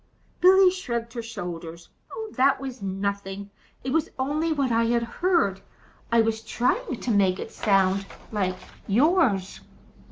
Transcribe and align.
Billy 0.39 0.71
shrugged 0.71 1.13
her 1.13 1.21
shoulders. 1.21 1.87
"That 2.31 2.59
was 2.59 2.81
nothing. 2.81 3.51
It 3.83 3.91
was 3.93 4.09
only 4.17 4.51
what 4.51 4.71
I 4.71 4.85
had 4.85 5.03
heard. 5.03 5.61
I 6.11 6.21
was 6.21 6.41
trying 6.41 6.99
to 6.99 7.11
make 7.11 7.37
it 7.37 7.51
sound 7.51 8.07
like 8.31 8.57
yours." 8.87 9.61